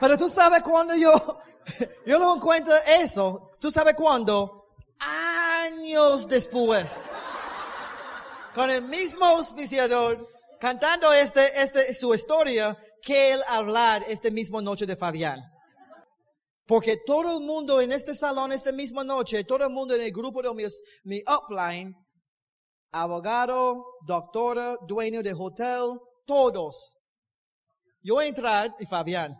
Pero 0.00 0.18
tú 0.18 0.28
sabes 0.28 0.60
cuando 0.64 0.96
yo, 0.96 1.12
yo 2.04 2.18
no 2.18 2.34
encuentro 2.34 2.74
eso, 3.00 3.48
tú 3.60 3.70
sabes 3.70 3.94
cuándo, 3.94 4.66
años 4.98 6.26
después 6.26 7.08
con 8.54 8.70
el 8.70 8.82
mismo 8.82 9.24
auspiciador, 9.24 10.28
cantando 10.58 11.12
este, 11.12 11.60
este, 11.60 11.94
su 11.94 12.14
historia, 12.14 12.76
que 13.02 13.32
él 13.32 13.40
hablar 13.48 14.04
esta 14.08 14.30
misma 14.30 14.60
noche 14.60 14.86
de 14.86 14.96
Fabián. 14.96 15.40
Porque 16.66 16.98
todo 17.04 17.38
el 17.38 17.44
mundo 17.44 17.80
en 17.80 17.92
este 17.92 18.14
salón, 18.14 18.52
esta 18.52 18.72
misma 18.72 19.02
noche, 19.02 19.44
todo 19.44 19.64
el 19.64 19.72
mundo 19.72 19.94
en 19.94 20.02
el 20.02 20.12
grupo 20.12 20.42
de 20.42 20.54
mi, 20.54 20.64
mi 21.04 21.22
upline, 21.26 21.94
abogado, 22.92 23.84
doctora, 24.06 24.76
dueño 24.86 25.22
de 25.22 25.32
hotel, 25.32 25.98
todos. 26.26 26.96
Yo 28.02 28.20
entrar, 28.22 28.74
y 28.78 28.86
Fabián. 28.86 29.36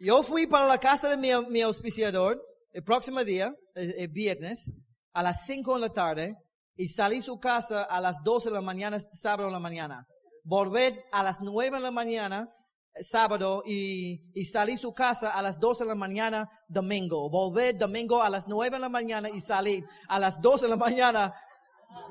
Yo 0.00 0.22
fui 0.22 0.46
para 0.46 0.66
la 0.66 0.78
casa 0.78 1.08
de 1.08 1.16
mi, 1.16 1.28
mi 1.48 1.62
auspiciador 1.62 2.40
el 2.74 2.82
próximo 2.82 3.22
día, 3.22 3.54
el, 3.74 4.08
viernes, 4.08 4.72
a 5.12 5.22
las 5.22 5.46
5 5.46 5.74
de 5.74 5.80
la 5.80 5.90
tarde, 5.90 6.36
y 6.76 6.88
salí 6.88 7.22
su 7.22 7.38
casa 7.38 7.84
a 7.84 8.00
las 8.00 8.22
12 8.22 8.48
de 8.48 8.54
la 8.54 8.60
mañana, 8.60 8.98
sábado 8.98 9.46
de 9.48 9.52
la 9.52 9.60
mañana. 9.60 10.06
Volver 10.42 11.04
a 11.12 11.22
las 11.22 11.40
9 11.40 11.76
de 11.76 11.82
la 11.82 11.90
mañana, 11.90 12.48
sábado, 12.94 13.62
y, 13.64 14.20
y 14.34 14.44
salí 14.44 14.76
su 14.76 14.92
casa 14.92 15.30
a 15.32 15.42
las 15.42 15.58
12 15.58 15.84
de 15.84 15.88
la 15.88 15.94
mañana, 15.94 16.48
domingo. 16.68 17.30
Volver 17.30 17.78
domingo 17.78 18.22
a 18.22 18.28
las 18.28 18.46
9 18.46 18.76
de 18.76 18.80
la 18.80 18.88
mañana 18.88 19.30
y 19.30 19.40
salí 19.40 19.82
a 20.08 20.18
las 20.18 20.40
12 20.40 20.64
de 20.64 20.70
la 20.70 20.76
mañana, 20.76 21.34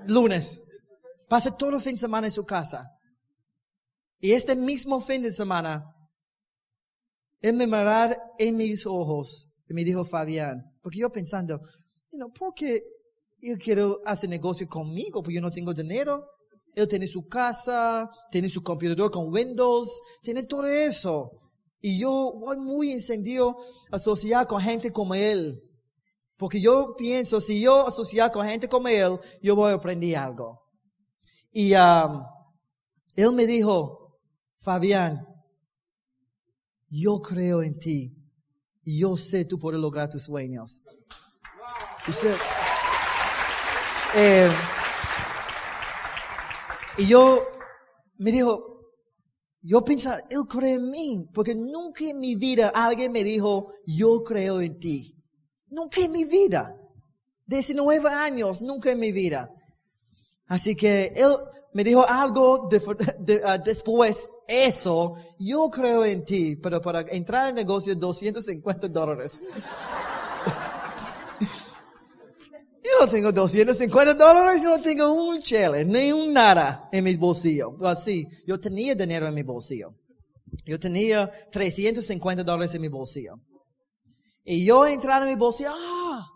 lunes. 0.08 0.64
Pasé 1.28 1.52
todo 1.52 1.76
el 1.76 1.82
fin 1.82 1.94
de 1.94 2.00
semana 2.00 2.28
en 2.28 2.34
su 2.34 2.46
casa. 2.46 2.90
Y 4.20 4.32
este 4.32 4.56
mismo 4.56 5.02
fin 5.02 5.22
de 5.22 5.32
semana, 5.32 5.84
él 7.42 7.56
me 7.56 7.68
mirar 7.68 8.18
en 8.40 8.56
mis 8.56 8.86
ojos 8.86 9.52
y 9.68 9.74
me 9.74 9.84
dijo, 9.84 10.06
Fabián, 10.06 10.64
porque 10.82 11.00
yo 11.00 11.12
pensando, 11.12 11.60
you 12.10 12.18
know, 12.18 12.32
¿por 12.32 12.54
qué 12.54 12.82
él 13.52 13.58
quiere 13.58 13.84
hacer 14.06 14.30
negocio 14.30 14.68
conmigo? 14.68 15.22
Porque 15.22 15.36
yo 15.36 15.42
no 15.42 15.52
tengo 15.52 15.74
dinero. 15.74 16.26
Él 16.76 16.88
tiene 16.88 17.08
su 17.08 17.28
casa, 17.28 18.10
tiene 18.32 18.50
su 18.50 18.64
computador 18.64 19.12
con 19.12 19.32
Windows, 19.32 20.02
tiene 20.24 20.44
todo 20.44 20.66
eso. 20.66 21.30
Y 21.80 22.00
yo 22.00 22.34
voy 22.40 22.58
muy 22.58 22.92
encendido 22.92 23.58
asociar 23.92 24.48
con 24.48 24.62
gente 24.62 24.92
como 24.92 25.14
él. 25.14 25.62
Porque 26.38 26.60
yo 26.60 26.96
pienso, 26.98 27.40
si 27.40 27.62
yo 27.62 27.88
asociar 27.88 28.32
con 28.32 28.48
gente 28.48 28.68
como 28.68 28.88
él, 28.88 29.20
yo 29.42 29.56
voy 29.56 29.72
a 29.72 29.76
aprender 29.76 30.16
algo. 30.16 30.62
Y 31.52 31.74
um, 31.76 32.24
él 33.16 33.32
me 33.34 33.46
dijo, 33.46 34.18
Fabián, 34.58 35.28
yo 36.90 37.20
creo 37.20 37.62
en 37.62 37.78
ti 37.78 38.16
y 38.84 39.00
yo 39.00 39.18
sé 39.18 39.46
tú 39.46 39.60
puedes 39.60 39.80
lograr 39.80 40.10
tus 40.10 40.24
sueños. 40.24 40.84
Dice, 42.06 42.36
eh, 44.16 44.50
y 46.98 47.08
yo 47.08 47.48
me 48.18 48.32
dijo, 48.32 48.74
yo 49.62 49.84
pensaba, 49.84 50.18
él 50.30 50.42
cree 50.48 50.74
en 50.74 50.90
mí, 50.92 51.30
porque 51.34 51.56
nunca 51.56 52.04
en 52.04 52.20
mi 52.20 52.36
vida 52.36 52.70
alguien 52.70 53.12
me 53.12 53.24
dijo, 53.24 53.74
yo 53.86 54.24
creo 54.24 54.62
en 54.62 54.80
ti. 54.80 55.16
Nunca 55.70 56.02
en 56.02 56.12
mi 56.12 56.26
vida. 56.26 56.76
19 57.46 58.10
años, 58.10 58.62
nunca 58.62 58.92
en 58.92 59.00
mi 59.00 59.12
vida. 59.12 59.50
Así 60.48 60.76
que 60.76 61.14
él 61.16 61.32
me 61.74 61.84
dijo 61.84 62.06
algo 62.08 62.68
uh, 62.68 62.70
después, 63.66 64.30
eso, 64.48 65.16
yo 65.40 65.70
creo 65.70 66.06
en 66.06 66.24
ti, 66.24 66.56
pero 66.58 66.82
para 66.82 67.02
entrar 67.02 67.50
en 67.50 67.56
negocio 67.56 67.96
250 67.96 68.88
dólares. 68.90 69.44
Yo 72.94 73.06
no 73.06 73.12
tengo 73.12 73.32
250 73.32 74.14
dólares, 74.14 74.64
yo 74.64 74.70
no 74.70 74.82
tengo 74.82 75.12
un 75.12 75.40
chile, 75.40 75.86
ni 75.86 76.12
un 76.12 76.34
nada 76.34 76.90
en 76.92 77.04
mi 77.04 77.16
bolsillo. 77.16 77.76
Así, 77.86 78.28
yo 78.46 78.60
tenía 78.60 78.96
dinero 78.96 79.28
en 79.28 79.34
mi 79.34 79.44
bolsillo. 79.44 79.96
Yo 80.66 80.80
tenía 80.80 81.32
350 81.52 82.44
dólares 82.44 82.74
en 82.76 82.82
mi 82.82 82.88
bolsillo. 82.88 83.36
Y 84.44 84.66
yo 84.66 84.86
entraba 84.86 85.26
en 85.26 85.32
mi 85.32 85.36
bolsillo, 85.36 85.72
ah, 85.74 86.28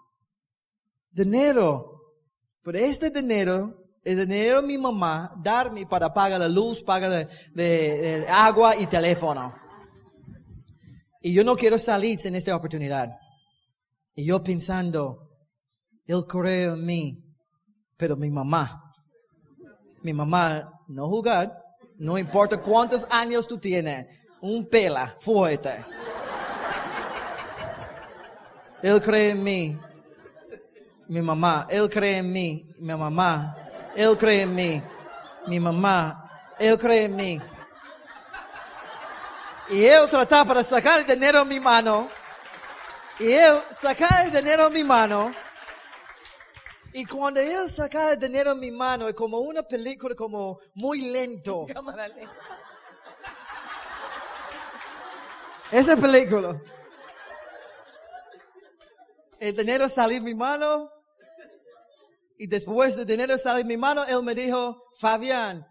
dinero. 1.12 1.98
Pero 2.64 2.78
este 2.80 3.10
dinero, 3.10 3.86
el 4.04 4.18
dinero 4.20 4.62
de 4.62 4.68
mi 4.68 4.78
mamá, 4.78 5.34
darme 5.42 5.86
para 5.86 6.14
pagar 6.14 6.40
la 6.40 6.48
luz, 6.48 6.82
pagar 6.82 7.30
de, 7.54 8.26
agua 8.30 8.76
y 8.76 8.88
teléfono. 8.88 9.54
Y 11.22 11.34
yo 11.34 11.44
no 11.44 11.56
quiero 11.56 11.78
salir 11.78 12.18
sin 12.20 12.36
esta 12.36 12.56
oportunidad. 12.56 13.10
Y 14.16 14.26
yo 14.26 14.44
pensando, 14.44 15.27
él 16.08 16.24
cree 16.28 16.66
en 16.66 16.86
mí, 16.86 17.24
pero 17.98 18.16
mi 18.16 18.30
mamá, 18.30 18.82
mi 20.02 20.14
mamá 20.14 20.70
no 20.88 21.08
jugar, 21.08 21.52
no 21.98 22.18
importa 22.18 22.58
cuántos 22.58 23.06
años 23.10 23.48
tú 23.48 23.58
tienes, 23.58 24.06
un 24.42 24.68
pela 24.70 25.16
fuerte. 25.20 25.84
Él 28.82 29.02
cree 29.02 29.32
en 29.32 29.44
mí, 29.44 29.78
mi 31.08 31.22
mamá, 31.22 31.68
él 31.70 31.90
cree 31.90 32.18
en 32.18 32.32
mí, 32.32 32.70
mi 32.80 32.96
mamá, 32.96 33.58
él 33.96 34.16
cree 34.18 34.44
en 34.44 34.56
mí, 34.56 34.82
mi 35.48 35.60
mamá, 35.60 36.30
él 36.60 36.78
cree 36.78 37.06
en 37.06 37.16
mí. 37.16 37.42
Y 39.70 39.84
él 39.84 40.10
trataba 40.10 40.46
para 40.46 40.64
sacar 40.64 41.00
el 41.00 41.06
dinero 41.06 41.42
en 41.42 41.48
mi 41.48 41.60
mano. 41.60 42.08
Y 43.20 43.32
él 43.32 43.60
sacaba 43.72 44.24
el 44.24 44.32
dinero 44.32 44.68
en 44.68 44.74
mi 44.74 44.84
mano. 44.84 45.34
Y 46.98 47.06
cuando 47.06 47.40
él 47.40 47.70
sacaba 47.70 48.14
el 48.14 48.20
dinero 48.20 48.54
en 48.54 48.60
mi 48.60 48.72
mano, 48.72 49.08
es 49.08 49.14
como 49.14 49.38
una 49.38 49.62
película 49.62 50.16
como 50.16 50.60
muy 50.74 51.12
lento. 51.12 51.68
Esa 55.72 55.96
película. 55.96 56.60
El 59.40 59.56
dinero 59.56 59.88
salió 59.88 60.18
en 60.18 60.24
mi 60.24 60.34
mano. 60.34 60.92
Y 62.36 62.48
después 62.48 62.96
de 62.96 63.06
dinero 63.06 63.38
salir 63.38 63.62
en 63.62 63.68
mi 63.68 63.78
mano, 63.78 64.04
él 64.04 64.24
me 64.24 64.34
dijo, 64.34 64.82
Fabián, 64.98 65.64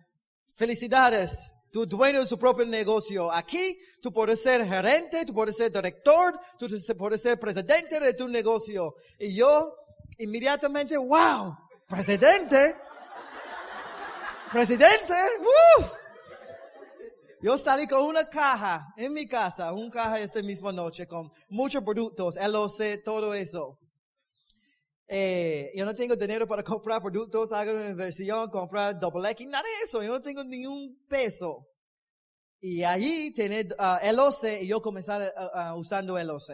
felicidades. 0.55 1.57
Tú 1.73 1.87
dueño 1.87 2.21
de 2.21 2.27
su 2.27 2.39
propio 2.39 2.65
negocio. 2.67 3.33
Aquí 3.33 3.77
tú 4.01 4.13
puedes 4.13 4.41
ser 4.41 4.65
gerente, 4.65 5.27
tú 5.27 5.35
puedes 5.35 5.57
ser 5.57 5.73
director, 5.73 6.39
tú 6.57 6.69
puedes 6.97 7.21
ser 7.21 7.41
presidente 7.41 7.99
de 7.99 8.15
tu 8.15 8.29
negocio. 8.29 8.95
Y 9.19 9.35
yo 9.35 9.75
inmediatamente, 10.19 10.97
wow, 10.97 11.57
presidente, 11.89 12.75
presidente, 14.51 15.15
Yo 17.43 17.57
salí 17.59 17.87
con 17.87 18.03
una 18.03 18.29
caja 18.29 18.93
en 18.97 19.13
mi 19.13 19.29
casa, 19.29 19.73
una 19.73 19.91
caja 19.91 20.21
esta 20.21 20.43
misma 20.43 20.73
noche 20.73 21.07
con 21.07 21.31
muchos 21.49 21.85
productos, 21.85 22.37
LOC, 22.37 23.05
todo 23.05 23.35
eso. 23.35 23.79
Eh, 25.09 25.71
yo 25.77 25.85
no 25.85 25.95
tengo 25.95 26.17
dinero 26.17 26.49
para 26.49 26.65
comprar 26.65 27.01
productos, 27.01 27.53
hago 27.53 27.73
una 27.73 27.91
inversión, 27.91 28.51
comprar 28.51 28.99
double 28.99 29.31
X, 29.31 29.47
nada 29.47 29.63
de 29.63 29.85
eso. 29.85 30.03
Yo 30.03 30.11
no 30.11 30.23
tengo 30.23 30.43
ningún 30.43 30.99
peso. 31.09 31.69
Y 32.61 32.83
allí 32.83 33.33
tiene 33.33 33.69
uh, 33.79 34.13
LOC 34.13 34.63
y 34.63 34.67
yo 34.67 34.81
comencé 34.81 35.13
uh, 35.13 35.75
uh, 35.75 35.79
usando 35.79 36.19
LOC. 36.21 36.53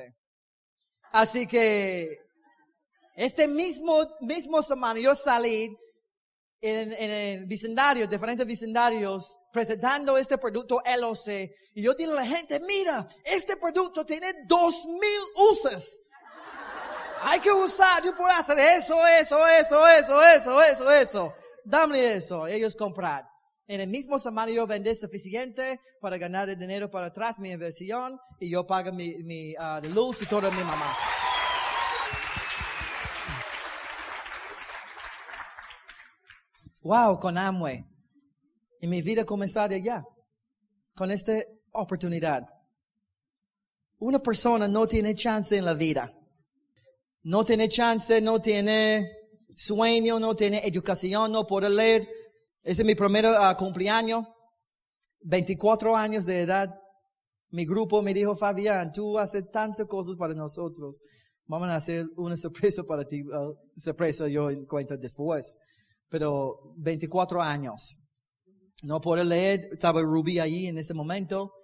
Así 1.13 1.47
que 1.47 2.19
este 3.15 3.47
mismo, 3.49 3.99
mismo 4.21 4.63
semana 4.63 4.99
yo 5.01 5.15
salí 5.15 5.77
en, 6.61 6.93
en 6.93 7.11
el 7.11 7.47
vecindario, 7.47 8.07
diferentes 8.07 8.47
vecindarios, 8.47 9.37
presentando 9.53 10.17
este 10.17 10.39
producto 10.39 10.83
LOC. 10.99 11.29
Y 11.75 11.83
yo 11.83 11.95
dije 11.95 12.11
a 12.11 12.15
la 12.15 12.27
gente, 12.27 12.61
mira, 12.61 13.07
este 13.25 13.57
producto 13.57 14.05
tiene 14.05 14.33
dos 14.47 14.87
mil 14.87 15.51
usos. 15.51 16.01
Hay 17.25 17.41
que 17.41 17.53
usar, 17.53 18.03
yo 18.03 18.17
puedo 18.17 18.31
hacer 18.31 18.59
eso, 18.59 18.95
eso, 19.07 19.47
eso, 19.47 19.87
eso, 19.87 20.23
eso, 20.23 20.63
eso, 20.63 20.91
eso. 20.91 21.35
Dame 21.65 22.15
eso. 22.15 22.47
Ellos 22.47 22.75
comprar. 22.75 23.25
En 23.69 23.81
el 23.81 23.89
mismo 23.89 24.19
semana 24.19 24.51
yo 24.51 24.67
vendí 24.67 24.93
suficiente 24.95 25.81
para 26.01 26.19
ganar 26.19 26.49
el 26.49 26.59
dinero 26.59 26.91
para 26.91 27.07
atrás, 27.07 27.39
mi 27.39 27.51
inversión, 27.53 28.19
y 28.41 28.51
yo 28.51 28.67
pago 28.67 28.93
mi, 28.93 29.15
mi 29.23 29.55
uh, 29.55 29.81
luz 29.95 30.21
y 30.21 30.27
todo 30.27 30.51
mi 30.51 30.65
mamá. 30.65 30.97
Wow, 36.83 37.19
con 37.19 37.39
Amway. 37.39 37.85
Y 38.81 38.87
mi 38.87 39.03
vida 39.03 39.25
comenzó 39.25 39.67
de 39.69 39.77
allá. 39.77 40.05
Con 40.95 41.11
esta 41.11 41.33
oportunidad. 41.73 42.47
Una 43.99 44.19
persona 44.19 44.69
no 44.69 44.87
tiene 44.87 45.15
chance 45.15 45.57
en 45.57 45.65
la 45.65 45.75
vida 45.75 46.13
no 47.25 47.45
tiene 47.45 47.69
chance, 47.69 48.21
no 48.21 48.41
tiene 48.41 49.09
sueño, 49.55 50.19
no 50.19 50.35
tiene 50.35 50.67
educación, 50.67 51.31
no 51.33 51.47
puede 51.47 51.71
leer. 51.71 52.09
Ese 52.63 52.83
es 52.83 52.87
mi 52.87 52.95
primer 52.95 53.27
uh, 53.27 53.57
cumpleaños, 53.57 54.27
24 55.23 55.97
años 55.97 56.27
de 56.27 56.41
edad. 56.41 56.75
Mi 57.51 57.67
grupo 57.67 58.03
me 58.03 58.15
dijo, 58.15 58.37
Fabián, 58.37 58.93
tú 58.93 59.19
haces 59.19 59.51
tantas 59.51 59.87
cosas 59.87 60.17
para 60.17 60.35
nosotros. 60.35 61.03
Vamos 61.47 61.69
a 61.69 61.77
hacer 61.77 62.07
una 62.17 62.37
sorpresa 62.37 62.83
para 62.83 63.07
ti. 63.07 63.23
Uh, 63.23 63.55
sorpresa 63.77 64.29
yo 64.29 64.51
en 64.51 64.65
cuenta 64.67 64.97
después. 64.97 65.59
Pero 66.13 66.75
24 66.77 67.41
años. 67.41 67.99
No 68.83 69.01
puedo 69.01 69.25
leer. 69.25 69.71
Estaba 69.73 70.03
Ruby 70.03 70.39
ahí 70.39 70.67
en 70.67 70.77
ese 70.77 70.93
momento. 70.93 71.55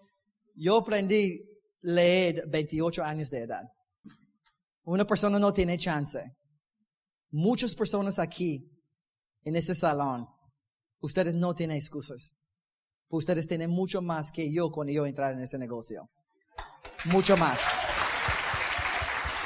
Yo 0.55 0.79
aprendí 0.79 1.43
leer 1.83 2.45
28 2.49 3.05
años 3.05 3.29
de 3.29 3.43
edad. 3.43 3.65
Una 4.85 5.07
persona 5.07 5.39
no 5.39 5.53
tiene 5.53 5.77
chance. 5.77 6.35
Muchas 7.31 7.75
personas 7.75 8.19
aquí, 8.19 8.73
en 9.45 9.55
ese 9.55 9.75
salón, 9.75 10.27
ustedes 11.01 11.35
no 11.35 11.55
tienen 11.55 11.77
excusas. 11.77 12.39
Ustedes 13.11 13.47
tienen 13.47 13.69
mucho 13.69 14.01
más 14.01 14.33
que 14.33 14.51
yo 14.51 14.71
cuando 14.71 14.95
yo 14.95 15.05
entrar 15.05 15.35
en 15.35 15.41
ese 15.41 15.59
negocio. 15.59 16.09
Mucho 17.05 17.37
más. 17.37 17.61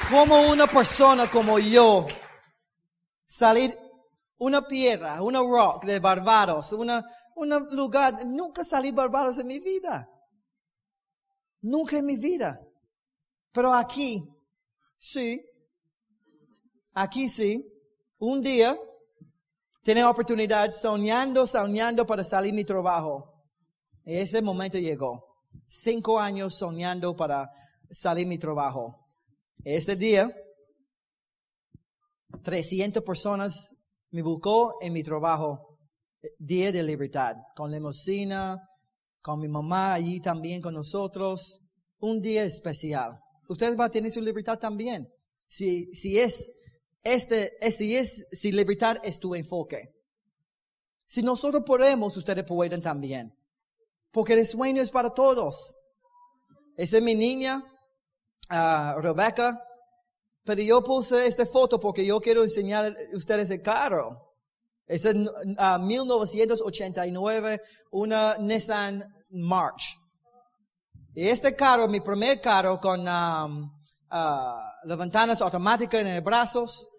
Como 0.09 0.49
una 0.49 0.65
persona 0.67 1.29
como 1.29 1.59
yo, 1.59 2.07
salir 3.25 3.73
una 4.37 4.67
piedra, 4.67 5.21
una 5.21 5.39
rock 5.39 5.85
de 5.85 5.99
Barbados, 5.99 6.73
una, 6.73 7.03
un 7.35 7.49
lugar, 7.75 8.25
nunca 8.25 8.63
salí 8.63 8.91
Barbados 8.91 9.39
en 9.39 9.47
mi 9.47 9.59
vida. 9.59 10.09
Nunca 11.61 11.97
en 11.97 12.05
mi 12.05 12.17
vida. 12.17 12.59
Pero 13.51 13.73
aquí, 13.73 14.21
Sí. 15.03 15.45
Aquí 16.93 17.27
sí. 17.27 17.61
Un 18.19 18.41
día 18.41 18.77
tiene 19.83 20.05
oportunidad 20.05 20.69
soñando, 20.69 21.45
soñando 21.45 22.07
para 22.07 22.23
salir 22.23 22.53
mi 22.53 22.63
trabajo. 22.63 23.43
Y 24.05 24.15
ese 24.15 24.41
momento 24.41 24.77
llegó. 24.77 25.25
Cinco 25.65 26.17
años 26.17 26.55
soñando 26.55 27.17
para 27.17 27.49
salir 27.91 28.25
mi 28.25 28.37
trabajo. 28.37 29.05
Ese 29.65 29.97
día, 29.97 30.33
300 32.43 33.03
personas 33.03 33.72
me 34.13 34.21
buscó 34.21 34.75
en 34.79 34.93
mi 34.93 35.03
trabajo. 35.03 35.79
Día 36.37 36.71
de 36.71 36.83
libertad. 36.83 37.35
Con 37.55 37.71
limusina, 37.71 38.61
con 39.21 39.39
mi 39.39 39.47
mamá 39.47 39.95
allí 39.95 40.19
también 40.19 40.61
con 40.61 40.75
nosotros. 40.75 41.61
Un 41.99 42.21
día 42.21 42.43
especial. 42.43 43.19
Ustedes 43.49 43.75
van 43.75 43.87
a 43.87 43.91
tener 43.91 44.11
su 44.11 44.21
libertad 44.21 44.59
también. 44.59 45.09
Si, 45.47 45.93
si 45.95 46.19
es, 46.19 46.51
este, 47.03 47.51
si 47.71 47.95
es, 47.95 48.27
si 48.31 48.51
libertad 48.51 48.97
es 49.03 49.19
tu 49.19 49.33
enfoque. 49.33 49.89
Si 51.07 51.23
nosotros 51.23 51.63
podemos, 51.65 52.15
ustedes 52.15 52.43
pueden 52.43 52.83
también. 52.83 53.33
Porque 54.11 54.33
el 54.33 54.45
sueño 54.45 54.83
es 54.83 54.91
para 54.91 55.09
todos. 55.09 55.75
Esa 56.77 56.97
es 56.97 57.03
mi 57.03 57.15
niña, 57.15 57.63
uh, 58.51 59.01
Rebecca. 59.01 59.59
Pero 60.43 60.61
yo 60.61 60.83
puse 60.83 61.25
esta 61.25 61.45
foto 61.45 61.79
porque 61.79 62.05
yo 62.05 62.19
quiero 62.19 62.43
enseñar 62.43 62.85
a 62.85 63.15
ustedes 63.15 63.49
el 63.49 63.61
carro. 63.61 64.33
Es 64.85 65.05
en 65.05 65.29
1989, 65.79 67.61
una 67.91 68.37
Nissan 68.37 69.03
March. 69.29 69.95
Y 71.15 71.27
este 71.27 71.55
carro, 71.55 71.87
mi 71.87 72.01
primer 72.01 72.41
carro 72.41 72.79
con 72.79 73.01
um, 73.01 73.63
uh, 74.11 74.57
las 74.83 74.97
ventanas 74.97 75.41
automáticas 75.41 76.01
en 76.01 76.15
los 76.15 76.23
brazos, 76.23 76.89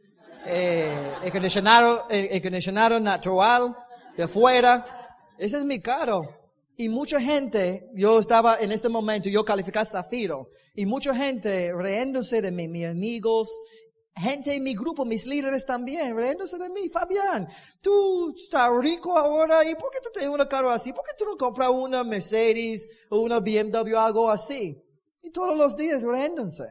eh, 0.46 1.14
el 1.22 1.28
acondicionado, 1.28 3.00
natural 3.00 3.76
de 4.16 4.22
afuera. 4.22 5.08
Ese 5.38 5.58
es 5.58 5.64
mi 5.64 5.80
carro. 5.80 6.43
Y 6.76 6.88
mucha 6.88 7.20
gente, 7.20 7.88
yo 7.94 8.18
estaba 8.18 8.58
en 8.58 8.72
este 8.72 8.88
momento, 8.88 9.28
yo 9.28 9.44
calificaba 9.44 9.84
Zafiro, 9.84 10.50
y 10.74 10.86
mucha 10.86 11.14
gente 11.14 11.72
riéndose 11.72 12.42
de 12.42 12.50
mí, 12.50 12.66
mis 12.66 12.86
amigos, 12.86 13.48
gente 14.16 14.54
en 14.54 14.62
mi 14.64 14.74
grupo, 14.74 15.04
mis 15.04 15.24
líderes 15.24 15.64
también, 15.64 16.16
riéndose 16.16 16.58
de 16.58 16.70
mí, 16.70 16.88
Fabián, 16.88 17.48
tú 17.80 18.34
estás 18.36 18.70
rico 18.80 19.16
ahora, 19.16 19.64
¿y 19.64 19.74
por 19.76 19.90
qué 19.90 19.98
tú 20.02 20.10
tienes 20.12 20.30
un 20.30 20.44
carro 20.46 20.70
así? 20.70 20.92
¿Por 20.92 21.04
qué 21.04 21.12
tú 21.16 21.24
no 21.26 21.36
compras 21.36 21.70
una 21.70 22.02
Mercedes 22.02 22.88
o 23.08 23.20
una 23.20 23.38
BMW, 23.38 23.96
algo 23.96 24.28
así? 24.28 24.76
Y 25.22 25.30
todos 25.30 25.56
los 25.56 25.76
días 25.76 26.02
riéndose. 26.02 26.64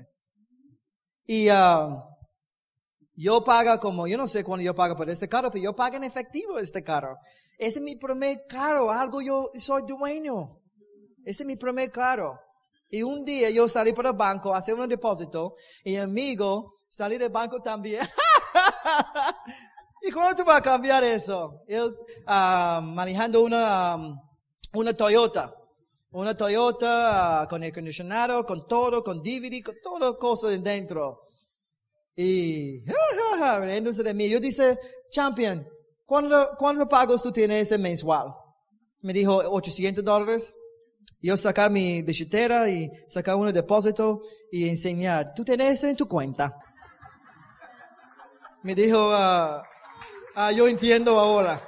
Y 1.25 1.49
uh, 1.49 2.12
yo 3.15 3.43
pago 3.43 3.79
como, 3.79 4.07
yo 4.07 4.17
no 4.17 4.27
sé 4.27 4.43
cuándo 4.43 4.63
yo 4.63 4.73
pago 4.73 4.95
por 4.95 5.09
este 5.09 5.29
carro, 5.29 5.51
pero 5.51 5.63
yo 5.63 5.75
pago 5.75 5.97
en 5.97 6.03
efectivo 6.03 6.57
este 6.57 6.83
carro. 6.83 7.17
Ese 7.57 7.79
es 7.79 7.81
mi 7.81 7.95
primer 7.95 8.45
carro, 8.47 8.89
algo 8.89 9.21
yo 9.21 9.49
soy 9.53 9.83
dueño. 9.87 10.59
Ese 11.23 11.43
es 11.43 11.47
mi 11.47 11.55
primer 11.55 11.91
carro. 11.91 12.39
Y 12.89 13.03
un 13.03 13.23
día 13.23 13.49
yo 13.49 13.67
salí 13.67 13.93
para 13.93 14.09
el 14.09 14.15
banco 14.15 14.53
a 14.53 14.57
hacer 14.57 14.75
un 14.75 14.87
depósito 14.87 15.55
y 15.83 15.95
amigo 15.95 16.79
salí 16.87 17.17
del 17.17 17.31
banco 17.31 17.61
también. 17.61 18.01
¿Y 20.01 20.11
cómo 20.11 20.35
tú 20.35 20.43
vas 20.43 20.57
a 20.57 20.61
cambiar 20.61 21.03
eso? 21.03 21.61
Yo 21.67 21.87
uh, 21.87 22.81
manejando 22.81 23.41
una, 23.41 23.95
um, 23.95 24.19
una 24.73 24.93
Toyota. 24.93 25.53
Una 26.11 26.35
Toyota 26.35 27.43
uh, 27.43 27.47
con 27.47 27.63
el 27.63 27.71
acondicionado, 27.71 28.45
con 28.45 28.67
todo, 28.67 29.03
con 29.03 29.23
DVD, 29.23 29.63
con 29.63 29.75
todo 29.81 30.17
cosas 30.19 30.61
dentro. 30.61 31.21
Y, 32.15 32.83
riéndose 33.61 34.03
de 34.03 34.13
mí. 34.13 34.29
Yo 34.29 34.39
dice, 34.39 34.77
champion, 35.09 35.67
¿cuántos 36.05 36.87
pagos 36.89 37.21
tú 37.21 37.31
tienes 37.31 37.63
ese 37.63 37.77
mensual? 37.77 38.33
Me 39.01 39.13
dijo, 39.13 39.35
800 39.35 40.03
dólares. 40.03 40.55
Yo 41.21 41.37
sacar 41.37 41.71
mi 41.71 42.01
billetera 42.01 42.69
y 42.69 42.91
sacar 43.07 43.37
un 43.37 43.51
depósito 43.53 44.21
y 44.51 44.67
enseñar, 44.67 45.33
tú 45.33 45.45
tienes 45.45 45.81
en 45.85 45.95
tu 45.95 46.05
cuenta. 46.05 46.53
Me 48.61 48.75
dijo, 48.75 49.09
ah, 49.11 49.63
ah, 50.35 50.51
yo 50.51 50.67
entiendo 50.67 51.17
ahora. 51.17 51.61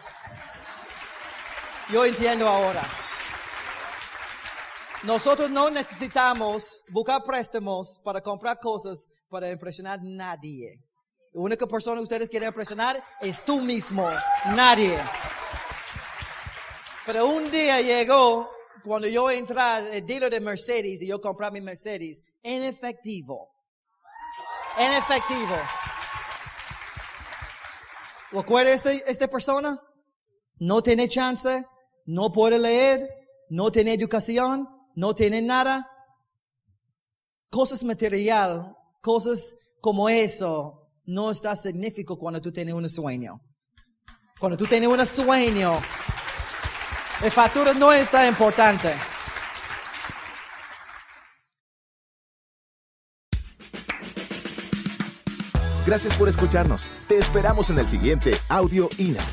Yo 1.89 2.03
entiendo 2.05 2.47
ahora. 2.47 2.83
Nosotros 5.03 5.49
no 5.49 5.69
necesitamos 5.69 6.83
buscar 6.89 7.23
préstamos 7.23 8.01
para 8.03 8.21
comprar 8.21 8.59
cosas 8.59 9.07
para 9.35 9.51
impresionar 9.51 10.01
nadie. 10.01 10.79
La 11.33 11.41
única 11.41 11.67
persona 11.67 11.97
que 11.97 12.03
ustedes 12.03 12.29
quieren 12.29 12.47
impresionar 12.47 13.03
es 13.19 13.43
tú 13.43 13.59
mismo, 13.59 14.07
nadie. 14.55 14.97
Pero 17.05 17.27
un 17.27 17.51
día 17.51 17.81
llegó 17.81 18.49
cuando 18.81 19.09
yo 19.09 19.29
entré 19.29 19.59
al 19.59 20.07
dealer 20.07 20.31
de 20.31 20.39
Mercedes 20.39 21.01
y 21.01 21.07
yo 21.07 21.19
compré 21.19 21.51
mi 21.51 21.59
Mercedes 21.59 22.23
en 22.41 22.63
efectivo. 22.63 23.49
En 24.77 24.93
efectivo. 24.93 25.57
¿Recuerda 28.31 28.71
este, 28.71 29.03
esta 29.05 29.27
persona? 29.27 29.77
No 30.59 30.81
tiene 30.81 31.09
chance, 31.09 31.65
no 32.05 32.31
puede 32.31 32.57
leer, 32.57 33.09
no 33.49 33.69
tiene 33.69 33.95
educación, 33.95 34.69
no 34.95 35.13
tiene 35.13 35.41
nada. 35.41 35.91
Cosas 37.49 37.83
material, 37.83 38.77
cosas 39.05 39.55
como 39.81 40.09
eso, 40.09 40.89
no 41.05 41.29
está 41.29 41.55
significativo 41.55 42.17
cuando 42.17 42.41
tú 42.41 42.51
tienes 42.51 42.73
un 42.73 42.89
sueño. 42.89 43.39
Cuando 44.39 44.57
tú 44.57 44.65
tienes 44.65 44.89
un 44.89 45.05
sueño, 45.05 45.79
el 47.23 47.29
factura 47.29 47.75
no 47.75 47.93
está 47.93 48.27
importante. 48.27 48.91
Gracias 55.85 56.17
por 56.17 56.27
escucharnos. 56.27 56.89
Te 57.07 57.19
esperamos 57.19 57.69
en 57.69 57.77
el 57.77 57.87
siguiente 57.87 58.39
Audio 58.49 58.89
INA. 58.97 59.23